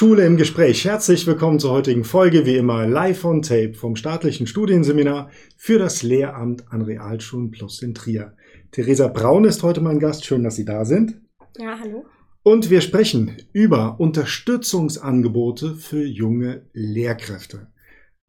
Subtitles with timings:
[0.00, 0.86] Schule im Gespräch.
[0.86, 6.02] Herzlich willkommen zur heutigen Folge, wie immer live on tape vom staatlichen Studienseminar für das
[6.02, 8.34] Lehramt an Realschulen Plus in Trier.
[8.70, 10.24] Theresa Braun ist heute mein Gast.
[10.24, 11.20] Schön, dass Sie da sind.
[11.58, 12.06] Ja, hallo.
[12.42, 17.66] Und wir sprechen über Unterstützungsangebote für junge Lehrkräfte.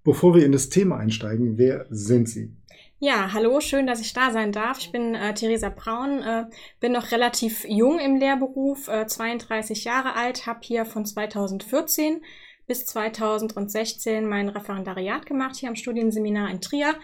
[0.04, 2.54] Bevor wir in das Thema einsteigen, wer sind Sie?
[3.04, 4.78] Ja, hallo, schön, dass ich da sein darf.
[4.78, 6.46] Ich bin äh, Theresa Braun, äh,
[6.80, 12.24] bin noch relativ jung im Lehrberuf, äh, 32 Jahre alt, habe hier von 2014
[12.72, 16.96] bis 2016 mein Referendariat gemacht hier am Studienseminar in Trier.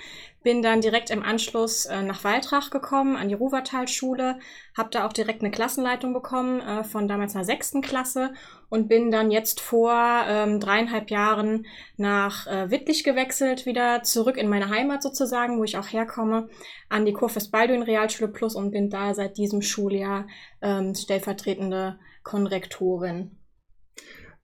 [0.42, 4.40] Bin dann direkt im Anschluss äh, nach Waltrach gekommen, an die Ruwertalschule,
[4.78, 8.34] habe da auch direkt eine Klassenleitung bekommen äh, von damals einer sechsten Klasse
[8.70, 9.94] und bin dann jetzt vor
[10.26, 11.66] ähm, dreieinhalb Jahren
[11.98, 16.48] nach äh, Wittlich gewechselt, wieder zurück in meine Heimat sozusagen, wo ich auch herkomme,
[16.88, 20.28] an die Kurfürst Balduin Realschule Plus und bin da seit diesem Schuljahr
[20.62, 23.37] ähm, stellvertretende Konrektorin.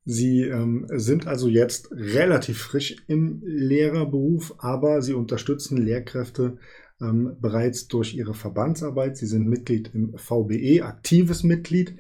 [0.05, 6.57] Sie ähm, sind also jetzt relativ frisch im Lehrerberuf, aber Sie unterstützen Lehrkräfte
[7.01, 9.17] ähm, bereits durch Ihre Verbandsarbeit.
[9.17, 11.95] Sie sind Mitglied im VBE, aktives Mitglied.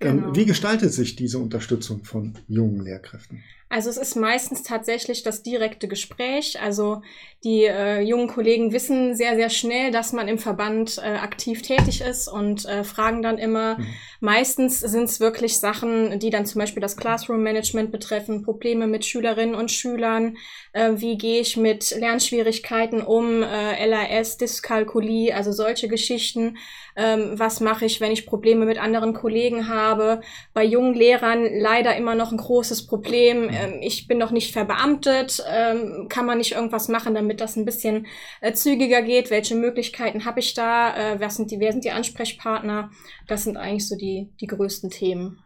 [0.00, 0.36] Ähm, genau.
[0.36, 3.42] wie gestaltet sich diese Unterstützung von jungen Lehrkräften?
[3.70, 6.60] Also es ist meistens tatsächlich das direkte Gespräch.
[6.60, 7.02] Also
[7.44, 12.00] die äh, jungen Kollegen wissen sehr, sehr schnell, dass man im Verband äh, aktiv tätig
[12.00, 13.78] ist und äh, fragen dann immer.
[13.78, 13.86] Mhm.
[14.20, 19.54] Meistens sind es wirklich Sachen, die dann zum Beispiel das Classroom-Management betreffen, Probleme mit Schülerinnen
[19.54, 20.36] und Schülern,
[20.72, 26.56] äh, wie gehe ich mit Lernschwierigkeiten um, äh, LAS, Dyskalkulie, also solche Geschichten.
[26.96, 30.22] Ähm, was mache ich, wenn ich Probleme mit anderen Kollegen habe?
[30.54, 35.42] Bei jungen Lehrern leider immer noch ein großes Problem ähm, ich bin noch nicht verbeamtet,
[35.50, 38.06] ähm, kann man nicht irgendwas machen, damit das ein bisschen
[38.40, 39.30] äh, zügiger geht?
[39.30, 40.96] Welche Möglichkeiten habe ich da?
[40.96, 42.90] Äh, wer, sind die, wer sind die Ansprechpartner?
[43.26, 45.40] Das sind eigentlich so die, die größten Themen.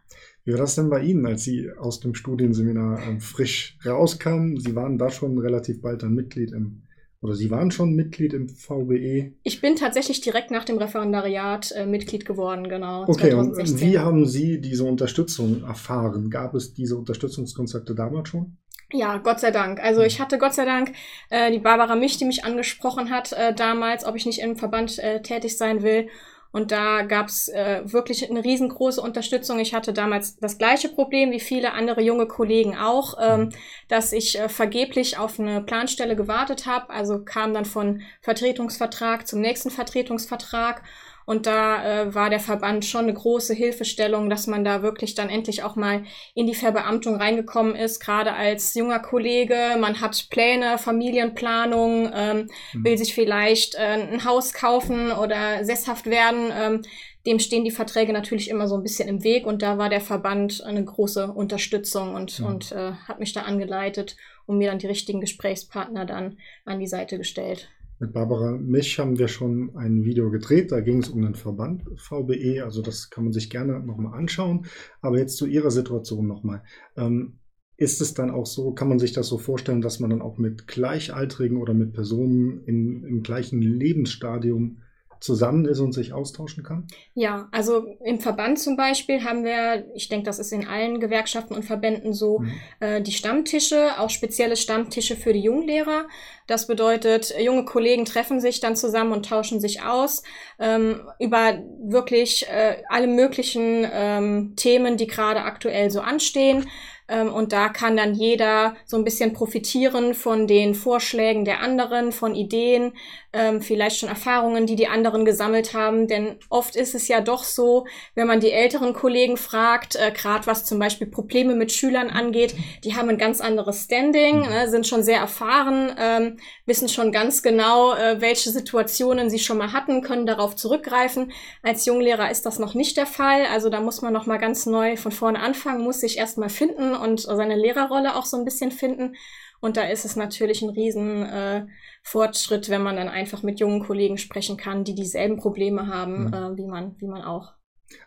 [0.45, 4.59] Wie war das denn bei Ihnen, als Sie aus dem Studienseminar äh, frisch rauskamen?
[4.59, 6.83] Sie waren da schon relativ bald ein Mitglied im
[7.23, 9.31] oder Sie waren schon Mitglied im VBE?
[9.43, 13.03] Ich bin tatsächlich direkt nach dem Referendariat äh, Mitglied geworden, genau.
[13.03, 13.75] Okay, 2016.
[13.75, 16.29] und wie haben Sie diese Unterstützung erfahren?
[16.29, 18.57] Gab es diese Unterstützungskonzepte damals schon?
[18.91, 19.81] Ja, Gott sei Dank.
[19.81, 20.91] Also ich hatte Gott sei Dank
[21.29, 24.99] äh, die Barbara Mich, die mich angesprochen hat äh, damals, ob ich nicht im Verband
[24.99, 26.09] äh, tätig sein will.
[26.53, 29.59] Und da gab's äh, wirklich eine riesengroße Unterstützung.
[29.59, 33.49] Ich hatte damals das gleiche Problem wie viele andere junge Kollegen auch, ähm, mhm.
[33.87, 36.91] dass ich äh, vergeblich auf eine Planstelle gewartet habe.
[36.91, 40.83] Also kam dann von Vertretungsvertrag zum nächsten Vertretungsvertrag.
[41.25, 45.29] Und da äh, war der Verband schon eine große Hilfestellung, dass man da wirklich dann
[45.29, 46.03] endlich auch mal
[46.33, 49.77] in die Verbeamtung reingekommen ist, gerade als junger Kollege.
[49.79, 52.83] Man hat Pläne, Familienplanung, ähm, mhm.
[52.83, 56.51] will sich vielleicht äh, ein Haus kaufen oder sesshaft werden.
[56.57, 56.81] Ähm,
[57.25, 60.01] dem stehen die Verträge natürlich immer so ein bisschen im Weg und da war der
[60.01, 62.45] Verband eine große Unterstützung und, mhm.
[62.45, 66.87] und äh, hat mich da angeleitet und mir dann die richtigen Gesprächspartner dann an die
[66.87, 67.69] Seite gestellt.
[68.03, 71.83] Mit Barbara Mich haben wir schon ein Video gedreht, da ging es um den Verband
[71.95, 74.65] VBE, also das kann man sich gerne nochmal anschauen.
[74.99, 76.63] Aber jetzt zu Ihrer Situation nochmal.
[76.97, 77.39] Ähm,
[77.77, 80.37] ist es dann auch so, kann man sich das so vorstellen, dass man dann auch
[80.37, 84.79] mit Gleichaltrigen oder mit Personen in, im gleichen Lebensstadium
[85.23, 86.85] zusammen ist und sich austauschen kann?
[87.13, 91.53] Ja, also im Verband zum Beispiel haben wir, ich denke, das ist in allen Gewerkschaften
[91.55, 92.51] und Verbänden so, mhm.
[92.81, 96.07] äh, die Stammtische, auch spezielle Stammtische für die Junglehrer.
[96.45, 100.23] Das bedeutet, junge Kollegen treffen sich dann zusammen und tauschen sich aus
[100.59, 106.67] ähm, über wirklich äh, alle möglichen ähm, Themen, die gerade aktuell so anstehen.
[107.13, 112.11] Ähm, und da kann dann jeder so ein bisschen profitieren von den Vorschlägen der anderen,
[112.11, 112.93] von Ideen,
[113.33, 116.07] ähm, vielleicht schon Erfahrungen, die die anderen gesammelt haben.
[116.07, 117.85] Denn oft ist es ja doch so,
[118.15, 122.55] wenn man die älteren Kollegen fragt, äh, gerade was zum Beispiel Probleme mit Schülern angeht,
[122.83, 124.51] die haben ein ganz anderes Standing, mhm.
[124.51, 129.57] äh, sind schon sehr erfahren, ähm, wissen schon ganz genau, äh, welche Situationen sie schon
[129.57, 131.31] mal hatten, können darauf zurückgreifen.
[131.61, 133.45] Als Junglehrer ist das noch nicht der Fall.
[133.51, 136.49] Also da muss man noch mal ganz neu von vorne anfangen, muss sich erst mal
[136.49, 139.15] finden und seine Lehrerrolle auch so ein bisschen finden.
[139.59, 141.65] Und da ist es natürlich ein riesen äh,
[142.01, 146.33] Fortschritt, wenn man dann einfach mit jungen Kollegen sprechen kann, die dieselben Probleme haben, mhm.
[146.33, 147.53] äh, wie man, wie man auch.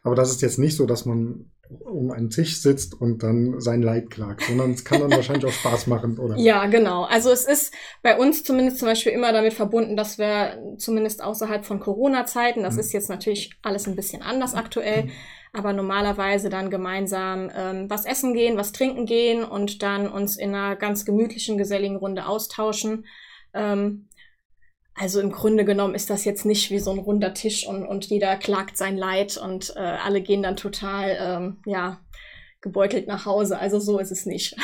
[0.02, 3.82] Aber das ist jetzt nicht so, dass man um einen Tisch sitzt und dann sein
[3.82, 6.36] Leid klagt, sondern es kann dann wahrscheinlich auch Spaß machen, oder?
[6.38, 7.04] Ja, genau.
[7.04, 11.64] Also es ist bei uns zumindest zum Beispiel immer damit verbunden, dass wir zumindest außerhalb
[11.64, 12.80] von Corona-Zeiten, das mhm.
[12.80, 15.10] ist jetzt natürlich alles ein bisschen anders aktuell, mhm
[15.56, 20.54] aber normalerweise dann gemeinsam ähm, was essen gehen, was trinken gehen und dann uns in
[20.54, 23.06] einer ganz gemütlichen, geselligen Runde austauschen.
[23.54, 24.08] Ähm,
[24.94, 28.04] also im Grunde genommen ist das jetzt nicht wie so ein runder Tisch und, und
[28.06, 32.00] jeder klagt sein Leid und äh, alle gehen dann total, ähm, ja,
[32.60, 33.58] gebeutelt nach Hause.
[33.58, 34.56] Also so ist es nicht.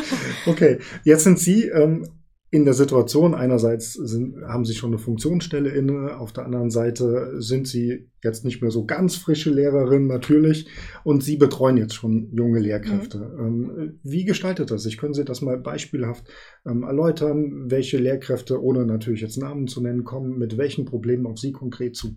[0.46, 2.08] okay, jetzt sind Sie ähm,
[2.50, 7.34] in der Situation, einerseits sind, haben sie schon eine Funktionsstelle inne, auf der anderen Seite
[7.42, 10.66] sind sie jetzt nicht mehr so ganz frische Lehrerin natürlich
[11.04, 13.18] und sie betreuen jetzt schon junge Lehrkräfte.
[13.18, 13.40] Mhm.
[13.40, 14.96] Ähm, wie gestaltet das sich?
[14.96, 16.24] Können Sie das mal beispielhaft
[16.66, 21.38] ähm, erläutern, welche Lehrkräfte, ohne natürlich jetzt Namen zu nennen, kommen mit welchen Problemen auf
[21.38, 22.16] Sie konkret zu?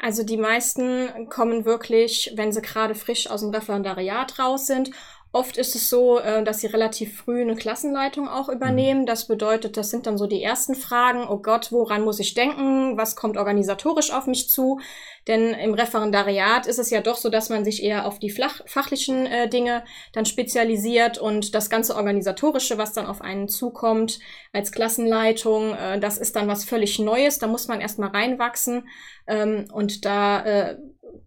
[0.00, 4.92] Also die meisten kommen wirklich, wenn sie gerade frisch aus dem Referendariat raus sind
[5.30, 9.04] Oft ist es so, äh, dass sie relativ früh eine Klassenleitung auch übernehmen.
[9.04, 11.26] Das bedeutet, das sind dann so die ersten Fragen.
[11.28, 12.96] Oh Gott, woran muss ich denken?
[12.96, 14.80] Was kommt organisatorisch auf mich zu?
[15.26, 18.62] Denn im Referendariat ist es ja doch so, dass man sich eher auf die flach,
[18.64, 19.84] fachlichen äh, Dinge
[20.14, 24.20] dann spezialisiert und das ganze Organisatorische, was dann auf einen zukommt
[24.54, 27.38] als Klassenleitung, äh, das ist dann was völlig Neues.
[27.38, 28.88] Da muss man erstmal reinwachsen.
[29.26, 30.78] Ähm, und da äh,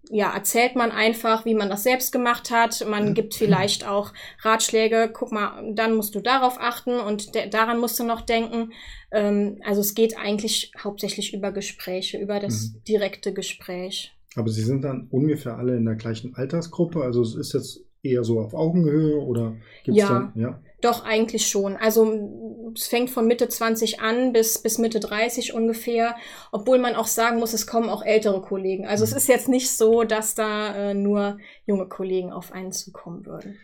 [0.10, 2.86] ja, erzählt man einfach, wie man das selbst gemacht hat.
[2.88, 8.00] Man gibt vielleicht auch Ratschläge, guck mal, dann musst du darauf achten und daran musst
[8.00, 8.72] du noch denken.
[9.12, 12.84] Ähm, also es geht eigentlich hauptsächlich über Gespräche, über das mhm.
[12.84, 14.14] direkte Gespräch.
[14.36, 17.02] Aber Sie sind dann ungefähr alle in der gleichen Altersgruppe?
[17.02, 20.10] Also es ist jetzt eher so auf Augenhöhe oder gibt es ja.
[20.10, 20.62] dann, ja?
[20.82, 21.78] Doch, eigentlich schon.
[21.78, 26.16] Also es fängt von Mitte 20 an bis, bis Mitte 30 ungefähr,
[26.52, 28.88] obwohl man auch sagen muss, es kommen auch ältere Kollegen.
[28.88, 29.12] Also mhm.
[29.12, 33.58] es ist jetzt nicht so, dass da äh, nur junge Kollegen auf einen zukommen würden.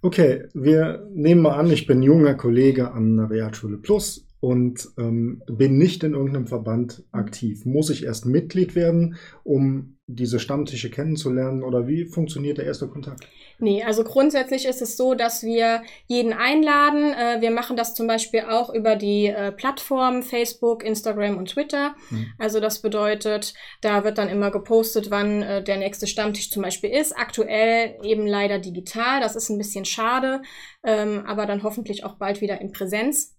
[0.00, 5.40] Okay, wir nehmen mal an, ich bin junger Kollege an der Realschule Plus und ähm,
[5.46, 7.64] bin nicht in irgendeinem Verband aktiv.
[7.64, 13.28] Muss ich erst Mitglied werden, um diese Stammtische kennenzulernen oder wie funktioniert der erste Kontakt?
[13.60, 17.12] Nee, also grundsätzlich ist es so, dass wir jeden einladen.
[17.12, 21.94] Äh, wir machen das zum Beispiel auch über die äh, Plattformen Facebook, Instagram und Twitter.
[22.10, 22.26] Mhm.
[22.36, 26.90] Also das bedeutet, da wird dann immer gepostet, wann äh, der nächste Stammtisch zum Beispiel
[26.90, 27.16] ist.
[27.16, 29.20] Aktuell eben leider digital.
[29.20, 30.42] Das ist ein bisschen schade,
[30.82, 33.36] ähm, aber dann hoffentlich auch bald wieder in Präsenz.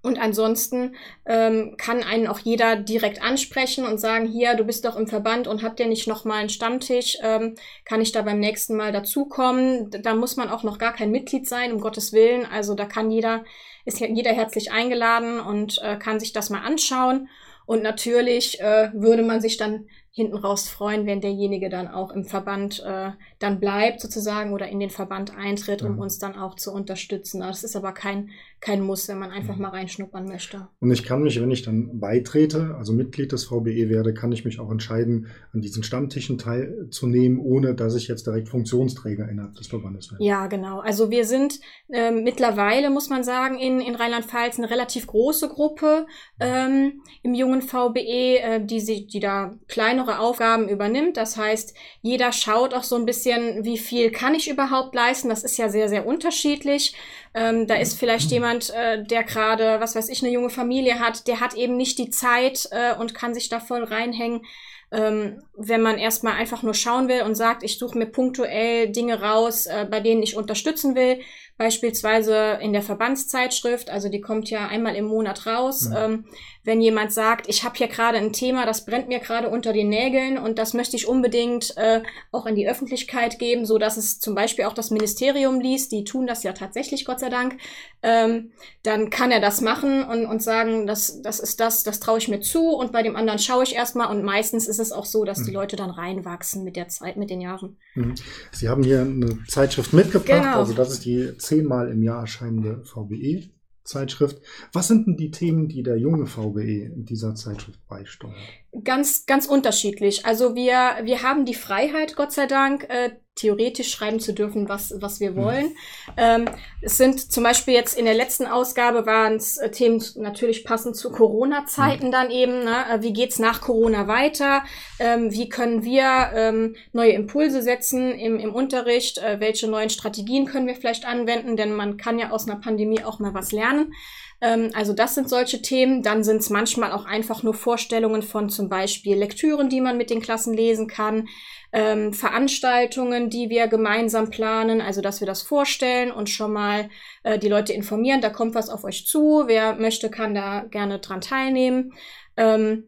[0.00, 0.94] Und ansonsten
[1.26, 5.48] ähm, kann einen auch jeder direkt ansprechen und sagen, hier, du bist doch im Verband
[5.48, 7.18] und habt ihr nicht noch mal einen Stammtisch?
[7.20, 9.90] Ähm, kann ich da beim nächsten Mal dazukommen?
[9.90, 12.46] Da muss man auch noch gar kein Mitglied sein, um Gottes Willen.
[12.46, 13.44] Also da kann jeder,
[13.84, 17.28] ist jeder herzlich eingeladen und äh, kann sich das mal anschauen.
[17.66, 22.24] Und natürlich äh, würde man sich dann hinten raus freuen, wenn derjenige dann auch im
[22.24, 26.02] Verband äh, dann bleibt sozusagen oder in den Verband eintritt, um ja.
[26.02, 27.40] uns dann auch zu unterstützen.
[27.40, 29.62] Das ist aber kein, kein Muss, wenn man einfach ja.
[29.62, 30.68] mal reinschnuppern möchte.
[30.80, 34.44] Und ich kann mich, wenn ich dann beitrete, also Mitglied des VBE werde, kann ich
[34.44, 39.68] mich auch entscheiden, an diesen Stammtischen teilzunehmen, ohne dass ich jetzt direkt Funktionsträger innerhalb des
[39.68, 40.24] Verbandes werde.
[40.24, 40.80] Ja, genau.
[40.80, 41.60] Also wir sind
[41.90, 46.06] äh, mittlerweile, muss man sagen, in, in Rheinland-Pfalz eine relativ große Gruppe
[46.40, 49.54] ähm, im jungen VBE, äh, die, die da
[49.98, 51.16] kleinere Aufgaben übernimmt.
[51.16, 55.28] Das heißt, jeder schaut auch so ein bisschen, wie viel kann ich überhaupt leisten.
[55.28, 56.94] Das ist ja sehr, sehr unterschiedlich.
[57.34, 61.26] Ähm, da ist vielleicht jemand, äh, der gerade, was weiß ich, eine junge Familie hat,
[61.26, 64.42] der hat eben nicht die Zeit äh, und kann sich da voll reinhängen.
[64.90, 69.20] Ähm, wenn man erstmal einfach nur schauen will und sagt, ich suche mir punktuell Dinge
[69.20, 71.20] raus, äh, bei denen ich unterstützen will,
[71.58, 75.88] beispielsweise in der Verbandszeitschrift, also die kommt ja einmal im Monat raus.
[75.88, 75.96] Mhm.
[75.96, 76.24] Ähm,
[76.68, 79.88] wenn jemand sagt, ich habe hier gerade ein Thema, das brennt mir gerade unter den
[79.88, 84.20] Nägeln und das möchte ich unbedingt äh, auch in die Öffentlichkeit geben, so dass es
[84.20, 87.56] zum Beispiel auch das Ministerium liest, die tun das ja tatsächlich, Gott sei Dank,
[88.02, 88.50] ähm,
[88.82, 92.28] dann kann er das machen und, und sagen, das, das ist das, das traue ich
[92.28, 95.24] mir zu und bei dem anderen schaue ich erstmal und meistens ist es auch so,
[95.24, 95.44] dass mhm.
[95.46, 97.78] die Leute dann reinwachsen mit der Zeit, mit den Jahren.
[97.94, 98.14] Mhm.
[98.52, 100.58] Sie haben hier eine Zeitschrift mitgebracht, genau.
[100.58, 103.50] also das ist die zehnmal im Jahr erscheinende VBE.
[103.84, 104.42] Zeitschrift.
[104.74, 108.36] Was sind denn die Themen, die der junge VBE in dieser Zeitschrift beisteuert?
[108.84, 110.26] Ganz, ganz unterschiedlich.
[110.26, 114.92] Also wir, wir haben die Freiheit, Gott sei Dank, äh, theoretisch schreiben zu dürfen, was,
[115.00, 115.66] was wir wollen.
[115.66, 115.74] Mhm.
[116.16, 116.44] Ähm,
[116.82, 120.96] es sind zum Beispiel jetzt in der letzten Ausgabe waren es äh, Themen natürlich passend
[120.96, 122.12] zu Corona-Zeiten mhm.
[122.12, 122.64] dann eben.
[122.64, 122.84] Ne?
[122.90, 124.64] Äh, wie geht's nach Corona weiter?
[124.98, 129.18] Ähm, wie können wir ähm, neue Impulse setzen im, im Unterricht?
[129.18, 131.56] Äh, welche neuen Strategien können wir vielleicht anwenden?
[131.56, 133.94] Denn man kann ja aus einer Pandemie auch mal was lernen.
[134.40, 136.02] Ähm, also das sind solche Themen.
[136.02, 140.10] Dann sind es manchmal auch einfach nur Vorstellungen von zum Beispiel Lektüren, die man mit
[140.10, 141.28] den Klassen lesen kann
[141.72, 146.88] ähm, Veranstaltungen, die wir gemeinsam planen, also dass wir das vorstellen und schon mal
[147.24, 150.98] äh, die Leute informieren, da kommt was auf euch zu, wer möchte, kann da gerne
[150.98, 151.92] dran teilnehmen.
[152.36, 152.84] Ähm,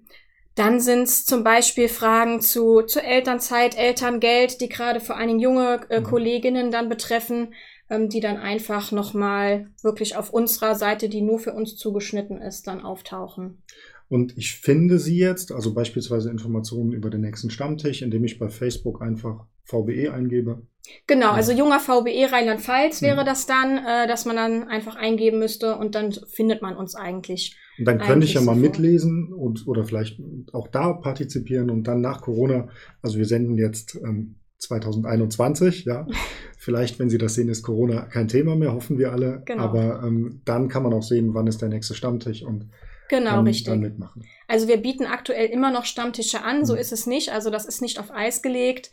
[0.54, 5.40] dann sind es zum Beispiel Fragen zu, zu Elternzeit, Elterngeld, die gerade vor allen Dingen
[5.40, 6.04] junge äh, mhm.
[6.04, 7.54] Kolleginnen dann betreffen,
[7.90, 12.66] ähm, die dann einfach nochmal wirklich auf unserer Seite, die nur für uns zugeschnitten ist,
[12.66, 13.62] dann auftauchen.
[14.09, 18.49] Und ich finde sie jetzt, also beispielsweise Informationen über den nächsten Stammtisch, indem ich bei
[18.49, 20.66] Facebook einfach VBE eingebe.
[21.06, 25.76] Genau, also junger VBE Rheinland-Pfalz wäre das dann, äh, dass man dann einfach eingeben müsste
[25.76, 27.56] und dann findet man uns eigentlich.
[27.78, 30.20] Und dann könnte ich ja mal mitlesen und oder vielleicht
[30.52, 32.68] auch da partizipieren und dann nach Corona,
[33.02, 36.06] also wir senden jetzt ähm, 2021, ja.
[36.58, 39.42] Vielleicht, wenn Sie das sehen, ist Corona kein Thema mehr, hoffen wir alle.
[39.46, 39.62] Genau.
[39.62, 42.68] Aber ähm, dann kann man auch sehen, wann ist der nächste Stammtisch und
[43.08, 43.66] genau, kann richtig.
[43.66, 44.24] dann mitmachen.
[44.46, 46.80] Also wir bieten aktuell immer noch Stammtische an, so mhm.
[46.80, 47.32] ist es nicht.
[47.32, 48.90] Also das ist nicht auf Eis gelegt.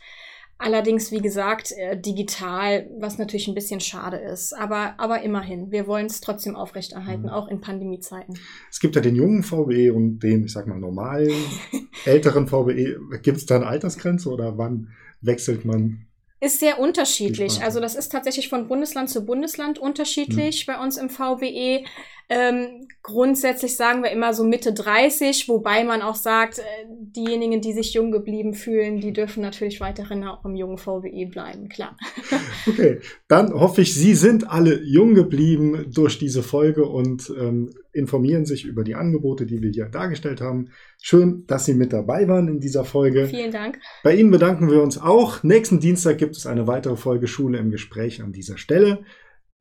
[0.60, 4.52] Allerdings, wie gesagt, äh, digital, was natürlich ein bisschen schade ist.
[4.52, 7.28] Aber, aber immerhin, wir wollen es trotzdem aufrechterhalten, mhm.
[7.28, 8.36] auch in Pandemiezeiten.
[8.68, 11.32] Es gibt ja den jungen VBE und den, ich sag mal, normalen,
[12.04, 12.98] älteren VBE.
[13.22, 14.88] Gibt es da eine Altersgrenze oder wann
[15.20, 16.06] wechselt man?
[16.40, 17.62] Ist sehr unterschiedlich.
[17.62, 20.72] Also das ist tatsächlich von Bundesland zu Bundesland unterschiedlich mhm.
[20.72, 21.84] bei uns im VBE.
[22.30, 27.72] Ähm, grundsätzlich sagen wir immer so Mitte 30, wobei man auch sagt, äh, diejenigen, die
[27.72, 31.96] sich jung geblieben fühlen, die dürfen natürlich weiterhin auch im jungen VWE bleiben, klar.
[32.66, 38.44] Okay, dann hoffe ich, Sie sind alle jung geblieben durch diese Folge und ähm, informieren
[38.44, 40.70] sich über die Angebote, die wir hier dargestellt haben.
[41.00, 43.26] Schön, dass Sie mit dabei waren in dieser Folge.
[43.26, 43.78] Vielen Dank.
[44.04, 45.42] Bei Ihnen bedanken wir uns auch.
[45.42, 49.00] Nächsten Dienstag gibt es eine weitere Folge Schule im Gespräch an dieser Stelle.